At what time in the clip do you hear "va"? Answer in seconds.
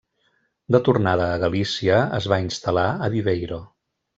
2.33-2.41